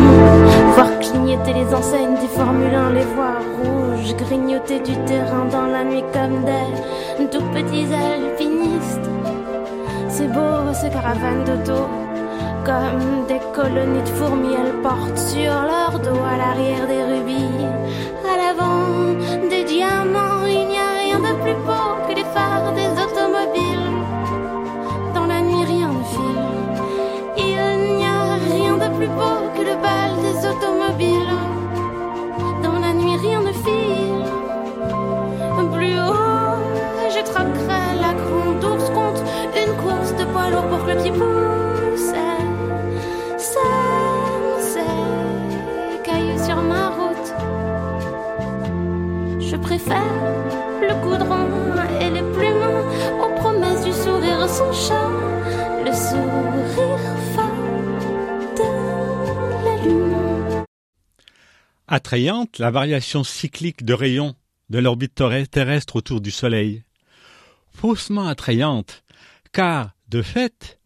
voir 0.72 0.98
clignoter 1.00 1.52
les 1.52 1.74
enseignes 1.74 2.14
des 2.14 2.28
Formule 2.28 2.74
1, 2.74 2.92
les 2.94 3.04
voir 3.04 3.42
rouges, 3.42 4.16
grignoter 4.16 4.80
du 4.80 4.94
terrain 5.04 5.44
dans 5.50 5.66
la 5.66 5.84
nuit 5.84 6.04
comme 6.14 6.46
des 6.46 7.28
tout 7.30 7.44
petits 7.50 7.92
alpinistes. 7.92 9.10
C'est 10.08 10.28
beau 10.28 10.72
ces 10.72 10.88
caravanes 10.88 11.44
d'auto, 11.44 11.88
comme 12.64 13.26
des 13.26 13.40
colonies 13.54 14.02
de 14.02 14.08
fourmis, 14.08 14.54
elles 14.54 14.80
portent 14.82 15.18
sur 15.18 15.50
leur 15.50 15.98
dos 15.98 16.20
à 16.32 16.36
l'arrière 16.36 16.86
des 16.86 17.02
rubis, 17.02 17.66
à 18.32 18.36
l'avant 18.36 19.14
des 19.50 19.64
diamants. 19.64 20.46
Il 20.46 20.68
n'y 20.68 20.78
a 20.78 20.92
rien 21.04 21.18
de 21.18 21.34
plus 21.42 21.54
beau 21.66 21.88
que 22.08 22.14
les 22.14 22.24
phares 22.34 22.72
des 22.72 22.90
automobiles. 23.04 23.90
Dans 25.14 25.26
la 25.26 25.40
nuit, 25.40 25.64
rien 25.64 25.88
ne 25.88 26.04
file. 26.14 26.48
Il 27.36 27.96
n'y 27.96 28.04
a 28.04 28.34
rien 28.56 28.74
de 28.76 28.96
plus 28.96 29.08
beau 29.08 29.36
que 29.56 29.62
le 29.62 29.76
bal 29.84 30.12
des 30.26 30.38
automobiles. 30.46 31.38
Dans 32.62 32.78
la 32.78 32.92
nuit, 32.92 33.16
rien 33.16 33.40
ne 33.40 33.52
file. 33.52 34.22
Plus 35.72 35.98
haut, 35.98 36.58
je 37.14 37.22
traquerai 37.24 37.84
la 38.00 38.12
grande 38.20 38.64
ours 38.64 38.90
contre 38.90 39.22
une 39.56 39.74
course 39.82 40.12
de 40.16 40.24
poids 40.32 40.50
lourd 40.50 40.66
pour 40.68 40.84
que 40.84 40.90
le 40.90 41.02
pied 41.02 41.12
pousse. 41.12 42.12
Attrayante, 61.94 62.58
la 62.58 62.70
variation 62.70 63.22
cyclique 63.22 63.84
de 63.84 63.92
rayons 63.92 64.34
de 64.70 64.78
l'orbite 64.78 65.22
terrestre 65.50 65.96
autour 65.96 66.22
du 66.22 66.30
Soleil. 66.30 66.84
Faussement 67.70 68.28
attrayante, 68.28 69.04
car, 69.52 69.90
de 70.08 70.22
fait, 70.22 70.80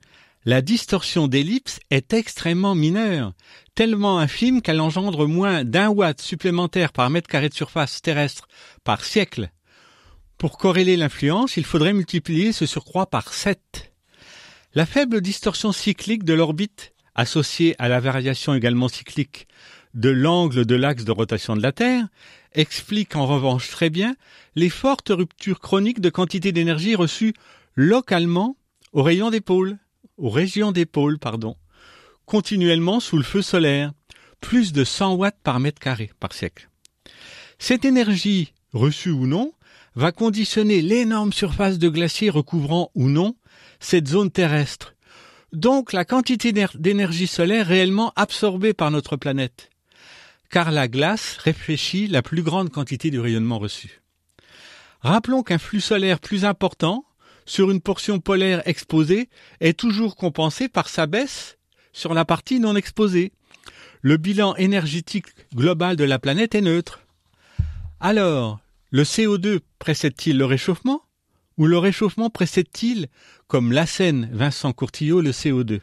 la 0.45 0.63
distorsion 0.63 1.29
d'ellipse 1.29 1.79
est 1.91 2.13
extrêmement 2.13 2.75
mineure, 2.75 3.35
tellement 3.77 4.19
infime 4.19 4.61
qu'elle 4.61 4.81
engendre 4.81 5.29
moins 5.29 5.63
d'un 5.63 5.91
watt 5.91 6.21
supplémentaire 6.21 6.93
par 6.93 7.09
mètre 7.09 7.29
carré 7.29 7.51
de 7.51 7.55
surface 7.55 8.03
terrestre 8.03 8.49
par 8.83 9.05
siècle. 9.05 9.53
Pour 10.39 10.59
corréler 10.59 10.97
l'influence, 10.97 11.57
il 11.57 11.65
faudrait 11.65 11.93
multiplier 11.93 12.53
ce 12.53 12.67
surcroît 12.67 13.07
par 13.07 13.33
7. 13.33 13.93
La 14.75 14.87
faible 14.87 15.21
distorsion 15.21 15.71
cyclique 15.71 16.25
de 16.25 16.35
l'orbite, 16.35 16.95
associée 17.15 17.77
à 17.79 17.89
la 17.89 18.01
variation 18.01 18.55
également 18.55 18.89
cyclique 18.89 19.47
de 19.97 20.11
l'angle 20.11 20.67
de 20.67 20.75
l'axe 20.75 21.05
de 21.05 21.11
rotation 21.11 21.57
de 21.57 21.62
la 21.62 21.73
Terre, 21.73 22.07
explique 22.53 23.17
en 23.17 23.26
revanche 23.26 23.71
très 23.71 23.91
bien 23.91 24.15
les 24.55 24.69
fortes 24.69 25.09
ruptures 25.09 25.59
chroniques 25.59 26.00
de 26.00 26.11
quantité 26.11 26.53
d'énergie 26.53 26.95
reçues 26.95 27.33
localement 27.75 28.57
au 28.93 29.03
rayon 29.03 29.31
des 29.31 29.41
pôles, 29.41 29.79
aux 30.19 30.29
régions 30.29 30.71
des 30.71 30.85
pôles, 30.85 31.19
pardon, 31.19 31.57
continuellement 32.26 33.00
sous 33.00 33.17
le 33.17 33.23
feu 33.23 33.41
solaire, 33.41 33.93
plus 34.41 34.75
de 34.75 34.85
100 34.85 35.15
watts 35.15 35.41
par 35.43 35.61
mètre 35.61 35.81
carré 35.81 36.11
par 36.21 36.35
siècle. 36.35 36.69
Cette 37.59 37.87
énergie, 37.87 38.53
reçue 38.75 39.11
ou 39.11 39.26
non, 39.26 39.53
va 39.95 40.12
conditionner 40.12 40.83
l'énorme 40.83 41.33
surface 41.33 41.79
de 41.79 41.88
glacier 41.88 42.29
recouvrant 42.29 42.91
ou 42.95 43.09
non 43.09 43.35
cette 43.81 44.09
zone 44.09 44.31
terrestre, 44.31 44.95
donc 45.55 45.95
la 45.95 46.05
quantité 46.05 46.53
d'énergie 46.53 47.26
solaire 47.26 47.67
réellement 47.67 48.12
absorbée 48.15 48.75
par 48.75 48.91
notre 48.91 49.17
planète, 49.17 49.71
car 50.50 50.71
la 50.71 50.88
glace 50.88 51.37
réfléchit 51.38 52.07
la 52.07 52.23
plus 52.23 52.43
grande 52.43 52.71
quantité 52.71 53.11
du 53.11 53.21
rayonnement 53.21 53.59
reçu. 53.59 54.03
Rappelons 55.00 55.43
qu'un 55.43 55.59
flux 55.59 55.81
solaire 55.81 56.21
plus 56.21 56.45
important 56.45 57.05
sur 57.45 57.71
une 57.71 57.81
portion 57.81 58.19
polaire 58.19 58.62
exposée 58.67 59.29
est 59.61 59.79
toujours 59.79 60.17
compensé 60.17 60.69
par 60.69 60.88
sa 60.88 61.07
baisse 61.07 61.59
sur 61.93 62.12
la 62.12 62.25
partie 62.25 62.61
non 62.61 62.76
exposée. 62.76 63.33
Le 64.03 64.17
bilan 64.17 64.57
énergétique 64.57 65.29
global 65.55 65.97
de 65.97 66.05
la 66.05 66.19
planète 66.19 66.55
est 66.55 66.61
neutre. 66.61 67.00
Alors, 68.00 68.61
le 68.91 69.03
CO2 69.03 69.61
précède-t-il 69.79 70.37
le 70.37 70.45
réchauffement 70.45 71.03
ou 71.57 71.67
le 71.67 71.79
réchauffement 71.79 72.29
précède-t-il, 72.29 73.09
comme 73.47 73.73
Lassène 73.73 74.29
Vincent 74.33 74.73
Courtillot, 74.73 75.21
le 75.21 75.31
CO2 75.31 75.81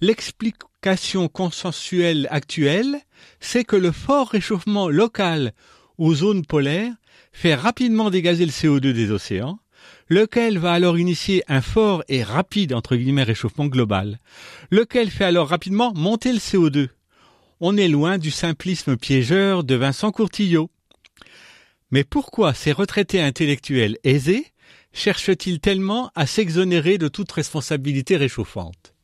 L'explication 0.00 1.28
consensuelle 1.28 2.28
actuelle, 2.30 2.98
c'est 3.40 3.64
que 3.64 3.76
le 3.76 3.90
fort 3.90 4.28
réchauffement 4.28 4.88
local 4.88 5.52
aux 5.98 6.14
zones 6.14 6.46
polaires 6.46 6.94
fait 7.32 7.54
rapidement 7.54 8.10
dégazer 8.10 8.46
le 8.46 8.52
CO2 8.52 8.92
des 8.92 9.10
océans, 9.10 9.58
lequel 10.08 10.58
va 10.58 10.72
alors 10.72 10.98
initier 10.98 11.42
un 11.48 11.60
fort 11.60 12.04
et 12.08 12.22
rapide 12.22 12.72
entre 12.74 12.96
guillemets 12.96 13.24
réchauffement 13.24 13.66
global, 13.66 14.18
lequel 14.70 15.10
fait 15.10 15.24
alors 15.24 15.48
rapidement 15.48 15.92
monter 15.94 16.32
le 16.32 16.38
CO2. 16.38 16.88
On 17.60 17.76
est 17.76 17.88
loin 17.88 18.18
du 18.18 18.30
simplisme 18.30 18.96
piégeur 18.96 19.64
de 19.64 19.74
Vincent 19.74 20.12
Courtillot. 20.12 20.70
Mais 21.90 22.04
pourquoi 22.04 22.54
ces 22.54 22.70
retraités 22.70 23.20
intellectuels 23.20 23.98
aisés 24.04 24.46
cherchent-ils 24.92 25.58
tellement 25.58 26.10
à 26.14 26.26
s'exonérer 26.26 26.98
de 26.98 27.08
toute 27.08 27.32
responsabilité 27.32 28.16
réchauffante? 28.16 28.94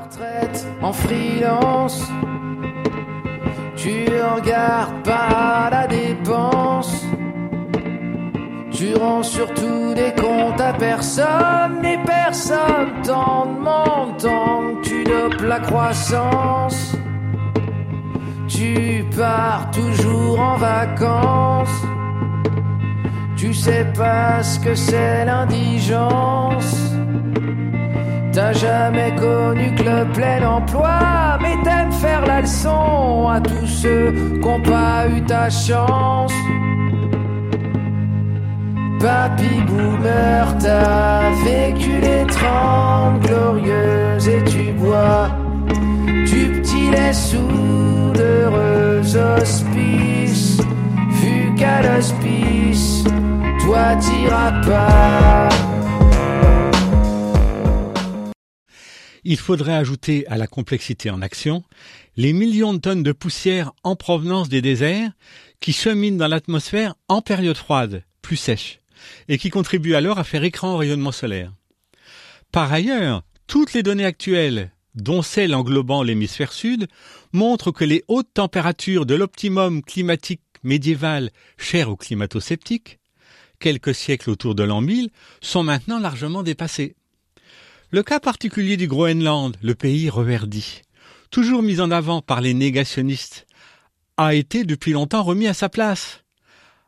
Retraite 0.00 0.66
en 0.82 0.92
freelance. 0.92 2.02
Tu 3.76 4.06
regardes 4.34 5.02
pas 5.04 5.68
la 5.70 5.86
dépense. 5.86 7.04
Tu 8.70 8.94
rends 8.94 9.22
surtout 9.22 9.94
des 9.94 10.12
comptes 10.14 10.60
à 10.60 10.72
personne 10.72 11.84
et 11.84 11.98
personne 12.04 12.92
t'en 13.04 13.46
demande 13.46 14.16
tant 14.18 14.74
que 14.74 14.88
tu 14.88 15.04
dopes 15.04 15.42
la 15.42 15.60
croissance. 15.60 16.92
Tu 18.46 19.04
pars 19.16 19.70
toujours 19.72 20.40
en 20.40 20.56
vacances. 20.56 21.82
Tu 23.36 23.54
sais 23.54 23.86
pas 23.96 24.42
ce 24.42 24.58
que 24.60 24.74
c'est 24.74 25.24
l'indigence. 25.24 26.87
T'as 28.32 28.52
jamais 28.52 29.14
connu 29.16 29.74
que 29.74 29.82
le 29.82 30.12
plein 30.12 30.46
emploi, 30.46 31.38
mais 31.40 31.56
t'aimes 31.64 31.92
faire 31.92 32.24
la 32.26 32.42
leçon 32.42 33.28
à 33.28 33.40
tous 33.40 33.66
ceux 33.66 34.38
qu'ont 34.42 34.60
pas 34.60 35.06
eu 35.08 35.22
ta 35.22 35.48
chance. 35.50 36.32
Papy 39.00 39.62
boomer, 39.66 40.58
t'as 40.58 41.30
vécu 41.44 42.00
les 42.00 42.26
trente 42.26 43.20
glorieuses 43.22 44.28
et 44.28 44.42
tu 44.44 44.72
bois 44.72 45.28
du 46.26 46.60
petit 46.60 46.90
lait 46.90 47.12
sous 47.12 48.12
d'heureux 48.14 49.02
hospices. 49.40 50.60
Vu 51.22 51.54
qu'à 51.56 51.82
l'hospice, 51.82 53.04
toi 53.60 53.94
t'iras 54.00 54.52
pas. 54.66 55.48
Il 59.30 59.36
faudrait 59.36 59.74
ajouter 59.74 60.26
à 60.28 60.38
la 60.38 60.46
complexité 60.46 61.10
en 61.10 61.20
action 61.20 61.62
les 62.16 62.32
millions 62.32 62.72
de 62.72 62.78
tonnes 62.78 63.02
de 63.02 63.12
poussière 63.12 63.72
en 63.82 63.94
provenance 63.94 64.48
des 64.48 64.62
déserts 64.62 65.10
qui 65.60 65.74
cheminent 65.74 66.16
dans 66.16 66.28
l'atmosphère 66.28 66.94
en 67.08 67.20
période 67.20 67.58
froide, 67.58 68.04
plus 68.22 68.38
sèche, 68.38 68.80
et 69.28 69.36
qui 69.36 69.50
contribuent 69.50 69.96
alors 69.96 70.18
à 70.18 70.24
faire 70.24 70.44
écran 70.44 70.72
au 70.72 70.76
rayonnement 70.78 71.12
solaire. 71.12 71.52
Par 72.52 72.72
ailleurs, 72.72 73.22
toutes 73.46 73.74
les 73.74 73.82
données 73.82 74.06
actuelles, 74.06 74.70
dont 74.94 75.20
celles 75.20 75.54
englobant 75.54 76.02
l'hémisphère 76.02 76.54
sud, 76.54 76.88
montrent 77.34 77.70
que 77.70 77.84
les 77.84 78.04
hautes 78.08 78.32
températures 78.32 79.04
de 79.04 79.14
l'optimum 79.14 79.82
climatique 79.82 80.40
médiéval 80.62 81.32
cher 81.58 81.90
aux 81.90 81.96
climato-sceptiques, 81.96 82.98
quelques 83.60 83.94
siècles 83.94 84.30
autour 84.30 84.54
de 84.54 84.62
l'an 84.62 84.80
1000, 84.80 85.10
sont 85.42 85.64
maintenant 85.64 85.98
largement 85.98 86.42
dépassés. 86.42 86.94
Le 87.90 88.02
cas 88.02 88.20
particulier 88.20 88.76
du 88.76 88.86
Groenland, 88.86 89.56
le 89.62 89.74
pays 89.74 90.10
reverdi, 90.10 90.82
toujours 91.30 91.62
mis 91.62 91.80
en 91.80 91.90
avant 91.90 92.20
par 92.20 92.42
les 92.42 92.52
négationnistes, 92.52 93.46
a 94.18 94.34
été 94.34 94.64
depuis 94.64 94.92
longtemps 94.92 95.22
remis 95.22 95.46
à 95.46 95.54
sa 95.54 95.70
place. 95.70 96.22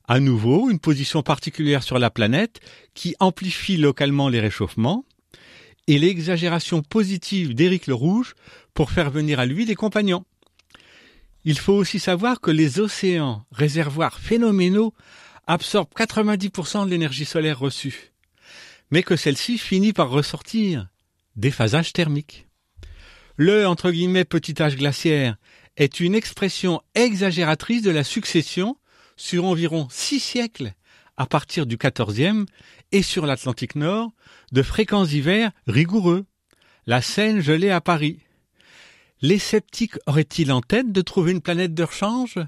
À 0.09 0.21
nouveau, 0.21 0.69
une 0.69 0.79
position 0.79 1.23
particulière 1.23 1.83
sur 1.83 1.99
la 1.99 2.11
planète 2.11 2.61
qui 2.93 3.17
amplifie 3.19 3.79
localement 3.79 4.29
les 4.29 4.41
réchauffements, 4.41 5.07
et 5.87 5.99
l'exagération 5.99 6.83
positive 6.83 7.55
d'Éric 7.55 7.87
le 7.87 7.95
Rouge 7.95 8.35
pour 8.75 8.91
faire 8.91 9.11
venir 9.11 9.41
à 9.41 9.47
lui 9.47 9.65
des 9.65 9.77
compagnons. 9.77 10.27
Il 11.47 11.59
faut 11.59 11.73
aussi 11.73 11.99
savoir 11.99 12.43
que 12.43 12.51
les 12.51 12.79
océans, 12.79 13.47
réservoirs 13.53 14.19
phénoménaux, 14.19 14.93
absorbent 15.47 15.95
90% 15.97 16.85
de 16.85 16.91
l'énergie 16.91 17.25
solaire 17.25 17.59
reçue, 17.59 18.13
mais 18.91 19.03
que 19.03 19.17
celle-ci 19.17 19.57
finit 19.57 19.95
par 19.95 20.11
ressortir, 20.11 20.90
déphasage 21.37 21.93
thermique. 21.93 22.47
Le 23.37 23.67
entre 23.67 23.91
guillemets 23.91 24.25
petit 24.25 24.61
âge 24.63 24.77
glaciaire 24.77 25.37
est 25.77 26.01
une 26.01 26.15
expression 26.15 26.83
exagératrice 26.95 27.83
de 27.83 27.91
la 27.91 28.05
succession 28.05 28.77
sur 29.17 29.45
environ 29.45 29.89
six 29.91 30.21
siècles 30.21 30.73
à 31.17 31.27
partir 31.27 31.67
du 31.67 31.77
XIVe 31.77 32.47
et 32.93 33.03
sur 33.03 33.27
l'Atlantique 33.27 33.77
Nord 33.77 34.13
de 34.53 34.63
fréquents 34.63 35.05
hivers 35.05 35.51
rigoureux. 35.67 36.25
La 36.87 37.03
Seine 37.03 37.41
gelée 37.41 37.71
à 37.71 37.81
Paris. 37.81 38.21
Les 39.21 39.39
sceptiques 39.39 39.99
auraient-ils 40.07 40.51
en 40.51 40.63
tête 40.63 40.93
de 40.93 41.01
trouver 41.03 41.33
une 41.33 41.43
planète 41.43 41.75
de 41.75 41.85
rechange? 41.85 42.39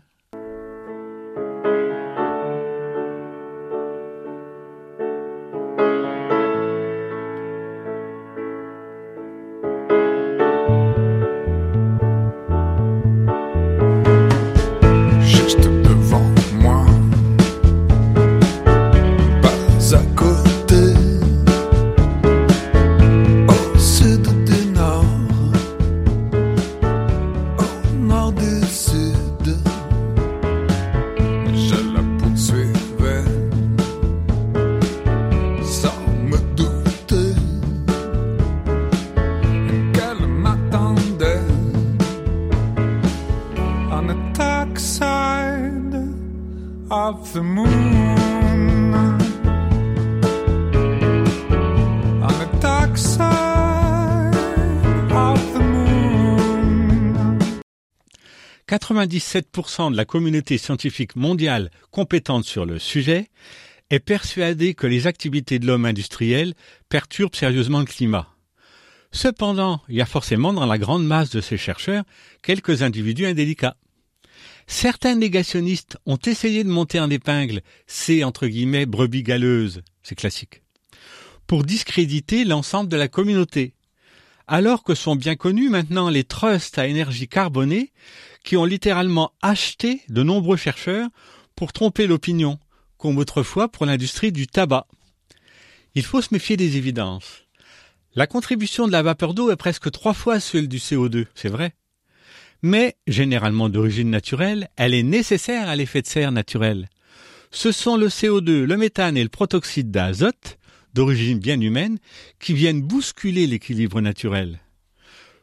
97% 58.93 59.91
de 59.91 59.97
la 59.97 60.05
communauté 60.05 60.59
scientifique 60.59 61.17
mondiale 61.17 61.71
compétente 61.91 62.45
sur 62.45 62.67
le 62.67 62.79
sujet 62.79 63.31
est 63.89 64.01
persuadée 64.01 64.75
que 64.75 64.87
les 64.87 65.07
activités 65.07 65.59
de 65.59 65.67
l'homme 65.67 65.87
industriel 65.87 66.55
perturbent 66.91 67.35
sérieusement 67.35 67.81
le 67.81 67.87
climat. 67.87 68.29
Cependant, 69.11 69.81
il 69.89 69.97
y 69.97 70.03
a 70.03 70.07
forcément 70.07 70.53
dans 70.53 70.67
la 70.67 70.79
grande 70.79 71.07
masse 71.07 71.31
de 71.31 71.41
ces 71.41 71.57
chercheurs 71.57 72.05
quelques 72.43 72.83
individus 72.83 73.27
indélicats. 73.27 73.77
Certains 74.67 75.15
négationnistes 75.15 75.97
ont 76.05 76.19
essayé 76.19 76.63
de 76.63 76.69
monter 76.69 77.01
en 77.01 77.09
épingle 77.09 77.63
ces 77.87 78.25
entre 78.25 78.47
guillemets 78.47 78.87
brebis 78.87 79.23
galeuses, 79.23 79.83
c'est 80.03 80.15
classique, 80.15 80.63
pour 81.47 81.65
discréditer 81.65 82.45
l'ensemble 82.45 82.91
de 82.91 82.97
la 82.97 83.09
communauté, 83.09 83.75
alors 84.47 84.83
que 84.83 84.95
sont 84.95 85.17
bien 85.17 85.37
connus 85.37 85.69
maintenant 85.69 86.09
les 86.09 86.25
trusts 86.25 86.79
à 86.79 86.87
énergie 86.87 87.29
carbonée 87.29 87.93
qui 88.45 88.57
ont 88.57 88.65
littéralement 88.65 89.33
acheté 89.43 90.03
de 90.09 90.23
nombreux 90.23 90.57
chercheurs 90.57 91.09
pour 91.55 91.73
tromper 91.73 92.07
l'opinion, 92.07 92.59
comme 92.99 93.19
autrefois 93.19 93.69
pour 93.69 93.87
l'industrie 93.87 94.33
du 94.33 94.47
tabac. 94.47 94.87
Il 95.95 96.05
faut 96.05 96.23
se 96.23 96.33
méfier 96.33 96.57
des 96.57 96.77
évidences. 96.77 97.45
La 98.15 98.27
contribution 98.27 98.87
de 98.87 98.93
la 98.93 99.03
vapeur 99.03 99.35
d'eau 99.35 99.51
est 99.51 99.57
presque 99.57 99.91
trois 99.91 100.15
fois 100.15 100.41
celle 100.41 100.69
du 100.69 100.79
CO2, 100.79 101.27
c'est 101.35 101.49
vrai. 101.49 101.75
Mais, 102.63 102.97
généralement 103.07 103.69
d'origine 103.69 104.11
naturelle, 104.11 104.69
elle 104.77 104.95
est 104.95 105.03
nécessaire 105.03 105.69
à 105.69 105.77
l'effet 105.77 106.03
de 106.03 106.07
serre 106.07 106.33
naturel. 106.33 106.89
Ce 107.51 107.73
sont 107.73 107.97
le 107.97 108.09
CO2, 108.09 108.65
le 108.65 108.77
méthane 108.77 109.17
et 109.17 109.23
le 109.23 109.29
protoxyde 109.29 109.91
d'azote, 109.91 110.59
d'origine 110.95 111.39
bien 111.39 111.61
humaine, 111.61 111.99
qui 112.39 112.55
viennent 112.55 112.83
bousculer 112.83 113.47
l'équilibre 113.47 114.01
naturel. 114.01 114.61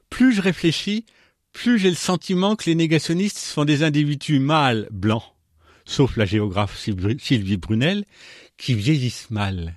Plus 0.10 0.34
je 0.34 0.42
réfléchis, 0.42 1.06
plus 1.54 1.80
j'ai 1.80 1.90
le 1.90 1.96
sentiment 1.96 2.56
que 2.56 2.66
les 2.66 2.76
négationnistes 2.76 3.38
sont 3.38 3.66
des 3.66 3.84
individus 3.84 4.40
mâles 4.40 4.88
blancs, 4.92 5.24
sauf 5.86 6.18
la 6.18 6.26
géographe 6.26 6.78
Sylvie 6.78 7.58
Brunel, 7.58 8.06
qui 8.58 8.74
vieillissent 8.74 9.30
mal. 9.30 9.76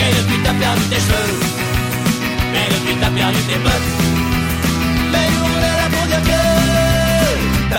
Et 0.00 0.14
depuis 0.14 0.42
t'as 0.42 0.54
perdu 0.54 0.82
tes 0.90 0.96
cheveux, 0.96 1.40
et 2.54 2.72
depuis 2.72 2.94
t'as 3.00 3.10
perdu 3.10 3.38
tes 3.48 3.58
bottes. 3.58 4.21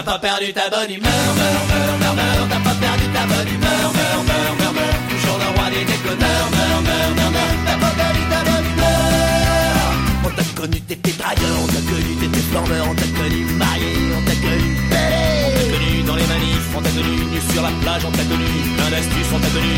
T'as 0.03 0.11
pas 0.11 0.19
perdu 0.19 0.53
ta 0.53 0.69
bonne 0.69 0.91
humeur, 0.91 1.11
meur, 1.37 1.61
meur, 1.69 1.97
meur, 1.99 2.15
meur, 2.15 2.47
t'as 2.49 2.59
pas 2.59 2.75
perdu 2.75 3.05
ta 3.13 3.23
bonne 3.25 3.47
humeur, 3.47 3.87
meur, 3.93 4.19
meur, 4.29 4.51
meur, 4.59 4.73
meur, 4.73 4.95
toujours 5.09 5.37
le 5.39 5.49
roi 5.55 5.69
des 5.69 5.85
déconneurs, 5.85 6.47
meur, 6.51 6.81
meur, 6.87 7.09
meur, 7.15 7.31
meur, 7.31 7.51
t'as 7.65 7.77
pas 7.83 7.93
perdu 8.01 8.21
ta 8.31 8.39
bonne 8.43 8.67
humeur. 8.71 9.83
On 10.25 10.29
t'a 10.29 10.43
connu, 10.59 10.81
t'étais 10.81 11.11
dragueur, 11.11 11.55
on 11.63 11.67
t'a 11.67 11.81
connu, 11.89 12.11
t'étais 12.19 12.45
flambeur, 12.51 12.85
on 12.89 12.95
t'a 12.95 13.09
connu 13.19 13.39
marié, 13.55 13.91
on 14.17 14.21
t'a 14.27 14.35
connu 14.43 14.67
belle. 14.91 15.43
On 15.45 15.51
t'a 15.55 15.67
connu 15.71 16.03
dans 16.03 16.15
les 16.15 16.27
manifs, 16.33 16.69
on 16.75 16.81
t'a 16.81 16.89
connu 16.89 17.15
nu 17.31 17.39
sur 17.53 17.63
la 17.63 17.71
plage, 17.81 18.03
on 18.05 18.11
t'a 18.11 18.23
connu 18.23 18.49
plein 18.75 18.89
d'astuces, 18.89 19.31
on 19.33 19.39
t'a 19.39 19.51
connu 19.55 19.75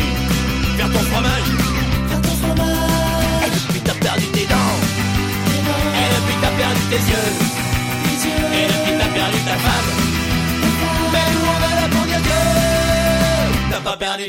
faire 0.76 0.90
ton 0.90 1.04
fromage, 1.10 1.48
pas 13.86 13.96
perdu. 13.96 14.24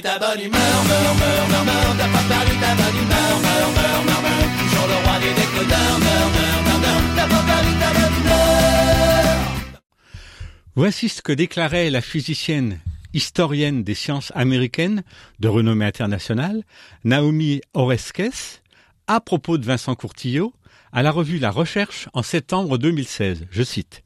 Voici 10.76 11.10
ce 11.10 11.24
que 11.24 11.32
déclarait 11.32 11.90
la 11.90 12.02
physicienne 12.02 12.80
historienne 13.14 13.84
des 13.84 13.96
sciences 13.96 14.32
américaines 14.36 15.04
de 15.40 15.48
renommée 15.48 15.86
internationale, 15.86 16.64
Naomi 17.04 17.62
Oreskes, 17.74 18.62
à 19.08 19.20
propos 19.20 19.58
de 19.58 19.66
Vincent 19.66 19.96
Courtillot, 19.96 20.54
à 20.92 21.02
la 21.02 21.10
revue 21.10 21.40
La 21.40 21.50
Recherche 21.50 22.10
en 22.14 22.22
septembre 22.22 22.78
2016. 22.78 23.48
Je 23.50 23.64
cite. 23.64 24.04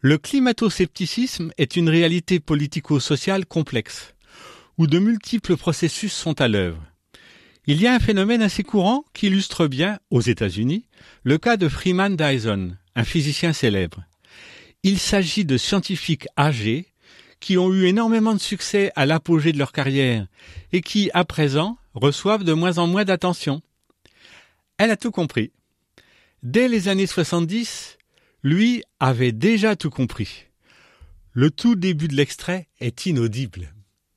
Le 0.00 0.18
climato-scepticisme 0.18 1.52
est 1.58 1.76
une 1.76 1.88
réalité 1.88 2.40
politico-sociale 2.40 3.46
complexe, 3.46 4.14
où 4.78 4.86
de 4.86 4.98
multiples 4.98 5.56
processus 5.56 6.12
sont 6.12 6.40
à 6.40 6.48
l'œuvre. 6.48 6.82
Il 7.66 7.80
y 7.80 7.86
a 7.86 7.94
un 7.94 8.00
phénomène 8.00 8.42
assez 8.42 8.62
courant 8.62 9.04
qui 9.14 9.28
illustre 9.28 9.66
bien, 9.66 9.98
aux 10.10 10.20
États-Unis, 10.20 10.86
le 11.22 11.38
cas 11.38 11.56
de 11.56 11.68
Freeman 11.68 12.16
Dyson, 12.16 12.76
un 12.94 13.04
physicien 13.04 13.52
célèbre. 13.52 14.04
Il 14.82 14.98
s'agit 14.98 15.44
de 15.44 15.56
scientifiques 15.56 16.28
âgés 16.38 16.92
qui 17.40 17.58
ont 17.58 17.72
eu 17.72 17.86
énormément 17.86 18.34
de 18.34 18.40
succès 18.40 18.92
à 18.96 19.06
l'apogée 19.06 19.52
de 19.52 19.58
leur 19.58 19.72
carrière 19.72 20.26
et 20.72 20.80
qui, 20.80 21.10
à 21.14 21.24
présent, 21.24 21.78
reçoivent 21.94 22.44
de 22.44 22.52
moins 22.52 22.78
en 22.78 22.86
moins 22.86 23.04
d'attention. 23.04 23.62
Elle 24.78 24.90
a 24.90 24.96
tout 24.96 25.10
compris. 25.10 25.52
Dès 26.42 26.68
les 26.68 26.88
années 26.88 27.06
70, 27.06 27.96
lui 28.42 28.82
avait 29.00 29.32
déjà 29.32 29.76
tout 29.76 29.90
compris. 29.90 30.44
Le 31.32 31.50
tout 31.50 31.74
début 31.74 32.08
de 32.08 32.14
l'extrait 32.14 32.68
est 32.80 33.06
inaudible. 33.06 33.73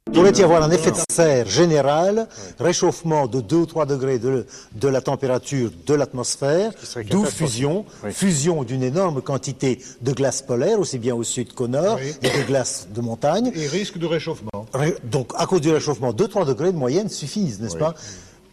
Il 0.07 0.13
pourrait 0.13 0.31
y 0.31 0.43
avoir 0.43 0.63
un 0.63 0.71
effet 0.71 0.91
de 0.91 0.97
serre 1.11 1.47
général, 1.47 2.27
réchauffement 2.59 3.27
de 3.27 3.41
2 3.41 3.55
ou 3.57 3.65
3 3.65 3.85
degrés 3.85 4.19
de, 4.19 4.45
de 4.75 4.87
la 4.87 5.01
température 5.01 5.69
de 5.85 5.93
l'atmosphère, 5.93 6.71
d'où 7.09 7.25
fusion, 7.25 7.85
fusion 8.11 8.63
d'une 8.63 8.83
énorme 8.83 9.21
quantité 9.21 9.79
de 10.01 10.11
glace 10.13 10.41
polaire, 10.41 10.79
aussi 10.79 10.97
bien 10.97 11.13
au 11.13 11.23
sud 11.23 11.53
qu'au 11.53 11.67
nord, 11.67 11.97
Oui. 12.01 12.13
et 12.23 12.29
de 12.41 12.43
glace 12.47 12.87
de 12.95 13.01
montagne. 13.01 13.51
Et 13.53 13.67
risque 13.67 13.97
de 13.97 14.05
réchauffement. 14.05 14.65
Ré- 14.73 14.95
Donc, 15.03 15.31
à 15.35 15.45
cause 15.45 15.61
du 15.61 15.71
réchauffement, 15.71 16.13
2-3 16.13 16.45
degrés 16.45 16.71
de 16.71 16.77
moyenne 16.77 17.09
suffisent, 17.09 17.59
n'est-ce 17.59 17.77
pas? 17.77 17.93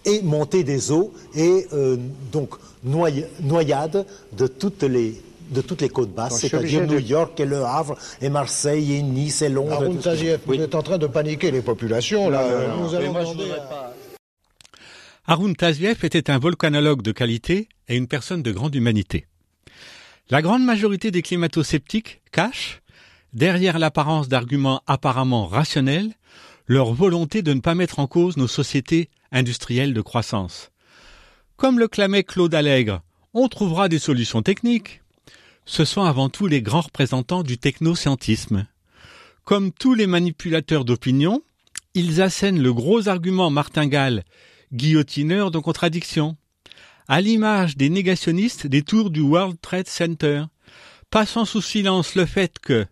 Et 0.07 0.21
montée 0.23 0.65
des 0.65 0.93
eaux 0.93 1.13
et 1.35 1.67
euh, 1.73 1.97
donc 2.31 2.51
noy- 2.85 3.25
noyade 3.41 4.05
de 4.37 4.47
toutes 4.47 4.83
les 4.83 5.23
de 5.51 5.61
toutes 5.61 5.83
les 5.83 5.89
côtes 5.89 6.15
basses, 6.15 6.41
c'est-à-dire 6.41 6.83
New 6.87 6.95
de- 6.95 7.01
York 7.01 7.39
et 7.41 7.45
Le 7.45 7.63
Havre 7.65 7.97
et 8.21 8.29
Marseille 8.29 8.95
et 8.95 9.03
Nice 9.03 9.43
et 9.43 9.49
Londres. 9.49 9.73
et 9.73 9.85
Haroun 9.85 9.99
Tazieff, 9.99 10.41
vous 10.47 10.55
êtes 10.55 10.75
en 10.75 10.83
train 10.83 10.99
de 10.99 11.07
paniquer 11.07 11.51
les 11.51 11.63
populations, 11.63 12.31
là. 12.31 12.75
Nous 12.79 12.95
allons 12.95 13.13
demander 13.13 13.51
à- 13.53 13.93
Haroun 15.27 15.55
Tazieff 15.57 16.05
était 16.05 16.31
un 16.31 16.39
volcanologue 16.39 17.03
de 17.03 17.13
qualité 17.13 17.69
et 17.89 17.97
une 17.97 18.09
personne 18.09 18.43
de 18.43 18.53
grande 18.53 18.75
humanité. 18.75 19.27
La 20.31 20.43
grande 20.43 20.65
majorité 20.65 21.11
des 21.11 21.23
climato-sceptiques 21.23 22.23
cachent, 22.33 22.81
derrière 23.33 23.79
l'apparence 23.79 24.29
d'arguments 24.29 24.83
apparemment 24.87 25.47
rationnels, 25.47 26.13
leur 26.67 26.93
volonté 26.95 27.43
de 27.43 27.53
ne 27.53 27.61
pas 27.61 27.75
mettre 27.75 27.99
en 27.99 28.07
cause 28.07 28.37
nos 28.37 28.49
sociétés 28.49 29.11
industrielles 29.33 29.93
de 29.95 30.01
croissance. 30.01 30.71
Comme 31.57 31.79
le 31.79 31.89
clamait 31.89 32.23
Claude 32.25 32.55
Allègre, 32.55 33.03
on 33.35 33.49
trouvera 33.49 33.89
des 33.89 33.99
solutions 33.99 34.43
techniques. 34.43 35.03
Ce 35.67 35.85
sont 35.85 36.03
avant 36.03 36.29
tout 36.29 36.47
les 36.47 36.63
grands 36.63 36.83
représentants 36.83 37.43
du 37.43 37.59
technoscientisme. 37.59 38.67
Comme 39.45 39.73
tous 39.73 39.95
les 39.95 40.07
manipulateurs 40.07 40.85
d'opinion, 40.85 41.43
ils 41.95 42.21
assènent 42.21 42.63
le 42.63 42.73
gros 42.73 43.09
argument 43.09 43.51
martingale 43.51 44.25
guillotineur 44.73 45.51
de 45.51 45.59
contradiction, 45.59 46.37
à 47.07 47.21
l'image 47.21 47.77
des 47.77 47.91
négationnistes 47.91 48.67
des 48.67 48.83
tours 48.83 49.11
du 49.11 49.21
World 49.21 49.57
Trade 49.61 49.87
Center, 49.87 50.45
passant 51.11 51.45
sous 51.45 51.63
silence 51.63 52.15
le 52.15 52.27
fait 52.27 52.59
que, 52.59 52.87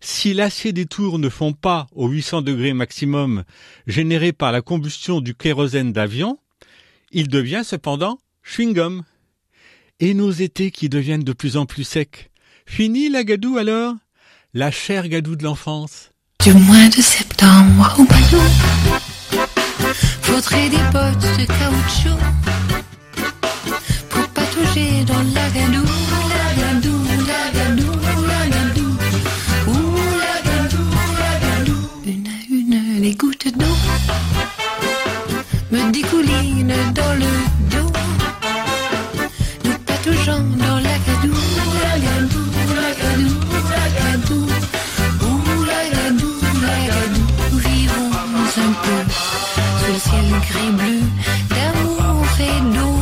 si 0.00 0.34
l'acier 0.34 0.72
des 0.72 0.86
tours 0.86 1.18
ne 1.18 1.28
fond 1.28 1.52
pas 1.52 1.86
aux 1.92 2.08
800 2.08 2.42
degrés 2.42 2.72
maximum 2.72 3.44
générés 3.86 4.32
par 4.32 4.50
la 4.50 4.62
combustion 4.62 5.20
du 5.20 5.34
kérosène 5.34 5.92
d'avion, 5.92 6.38
il 7.12 7.28
devient 7.28 7.62
cependant 7.64 8.18
chewing-gum. 8.44 9.02
Et 10.02 10.14
nos 10.14 10.30
étés 10.30 10.70
qui 10.70 10.88
deviennent 10.88 11.24
de 11.24 11.34
plus 11.34 11.58
en 11.58 11.66
plus 11.66 11.84
secs. 11.84 12.30
Fini 12.64 13.10
la 13.10 13.22
gadoue 13.22 13.58
alors? 13.58 13.94
La 14.54 14.70
chère 14.70 15.08
gadoue 15.08 15.36
de 15.36 15.44
l'enfance. 15.44 16.10
Du 16.42 16.54
mois 16.54 16.88
de 16.88 17.02
septembre 17.02 17.94
au 17.98 18.04
Balou, 18.04 18.40
faudrait 20.22 20.70
des 20.70 20.78
bottes 20.90 21.38
de 21.38 21.44
caoutchouc 21.44 22.18
pour 24.08 24.26
patauger 24.28 25.04
dans 25.04 25.22
la 25.34 25.50
gadoue, 25.50 25.84
la 26.30 26.54
gadoue, 26.62 27.04
la 27.26 27.50
gadoue, 27.52 28.00
la 28.26 28.38
la 28.38 28.48
gadoue. 31.44 31.90
Une 32.06 32.26
à 32.26 32.38
une, 32.50 33.02
les 33.02 33.14
gouttes 33.14 33.48
d'eau 33.54 33.76
me 35.70 35.92
dégoulinent 35.92 36.92
dans 36.94 37.14
le 37.18 37.59
ciel 50.40 50.76
gris-bleu 50.76 51.00
d'amour 51.48 52.26
et 52.38 52.60
d'eau 52.74 52.98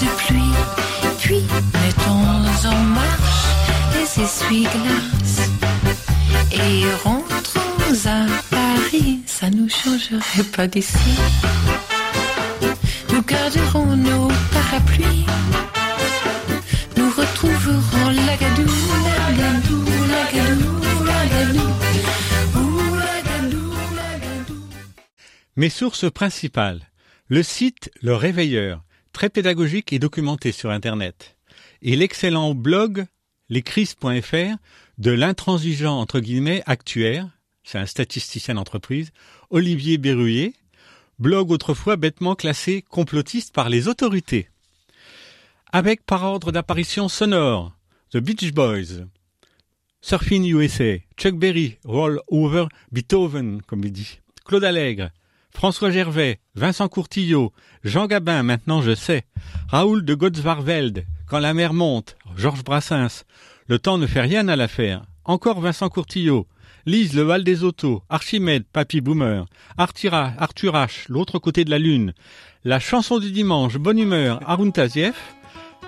de 0.00 0.10
pluie. 0.18 0.54
Puis 1.18 1.44
mettons 1.74 2.68
en 2.68 2.82
marche 2.94 3.46
les 3.94 4.22
essuie-glaces 4.22 5.50
et 6.52 6.84
rentrons 7.04 8.06
à 8.06 8.26
Paris. 8.50 9.20
Ça 9.26 9.50
nous 9.50 9.68
changerait 9.68 10.50
pas 10.54 10.66
d'ici. 10.66 11.18
Nous 13.12 13.22
garderons 13.22 13.96
nos 13.96 14.28
parapluies. 14.52 15.26
Mes 25.58 25.70
sources 25.70 26.10
principales. 26.10 26.82
Le 27.28 27.42
site 27.42 27.90
Le 28.02 28.14
Réveilleur, 28.14 28.84
très 29.14 29.30
pédagogique 29.30 29.90
et 29.94 29.98
documenté 29.98 30.52
sur 30.52 30.68
Internet. 30.68 31.38
Et 31.80 31.96
l'excellent 31.96 32.54
blog 32.54 33.06
lescrises.fr 33.48 34.56
de 34.98 35.10
l'intransigeant 35.10 35.98
entre 35.98 36.20
guillemets 36.20 36.62
actuaire, 36.66 37.30
c'est 37.64 37.78
un 37.78 37.86
statisticien 37.86 38.56
d'entreprise, 38.56 39.12
Olivier 39.48 39.96
Berruyer, 39.96 40.52
blog 41.18 41.50
autrefois 41.50 41.96
bêtement 41.96 42.34
classé 42.34 42.82
complotiste 42.82 43.54
par 43.54 43.70
les 43.70 43.88
autorités. 43.88 44.50
Avec 45.72 46.04
par 46.04 46.22
ordre 46.24 46.52
d'apparition 46.52 47.08
sonore, 47.08 47.74
The 48.10 48.18
Beach 48.18 48.52
Boys, 48.52 49.06
Surfing 50.02 50.44
USA, 50.44 50.98
Chuck 51.16 51.36
Berry, 51.36 51.78
Roll 51.86 52.20
Over, 52.28 52.66
Beethoven, 52.92 53.62
comme 53.62 53.84
il 53.84 53.92
dit, 53.92 54.20
Claude 54.44 54.64
Allègre, 54.64 55.08
François 55.56 55.90
Gervais, 55.90 56.38
Vincent 56.54 56.86
Courtillot, 56.86 57.50
Jean 57.82 58.06
Gabin, 58.06 58.42
maintenant 58.42 58.82
je 58.82 58.94
sais, 58.94 59.24
Raoul 59.68 60.04
de 60.04 60.14
Gottsvarveld, 60.14 61.06
Quand 61.26 61.38
la 61.38 61.54
mer 61.54 61.72
monte, 61.72 62.18
Georges 62.36 62.62
Brassens, 62.62 63.24
Le 63.66 63.78
temps 63.78 63.96
ne 63.96 64.06
fait 64.06 64.20
rien 64.20 64.48
à 64.48 64.56
l'affaire, 64.56 65.06
encore 65.24 65.62
Vincent 65.62 65.88
Courtillot, 65.88 66.46
Lise 66.84 67.14
le 67.14 67.22
Val 67.22 67.42
des 67.42 67.64
Autos, 67.64 68.02
Archimède, 68.10 68.64
Papy 68.70 69.00
Boomer, 69.00 69.46
Artira, 69.78 70.34
Arthur 70.36 70.74
H, 70.74 71.06
L'autre 71.08 71.38
côté 71.38 71.64
de 71.64 71.70
la 71.70 71.78
lune, 71.78 72.12
La 72.64 72.78
chanson 72.78 73.18
du 73.18 73.32
dimanche, 73.32 73.78
Bonne 73.78 73.98
humeur, 73.98 74.40
Arun 74.46 74.70
Tazieff, 74.70 75.34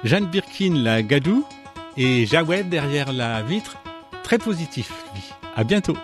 Jeanne 0.02 0.30
Birkin, 0.30 0.82
la 0.82 1.02
Gadou, 1.02 1.44
et 1.98 2.24
Jawed 2.24 2.70
derrière 2.70 3.12
la 3.12 3.42
vitre, 3.42 3.76
très 4.24 4.38
positif, 4.38 4.90
lui. 5.14 5.22
À 5.54 5.62
bientôt. 5.62 5.96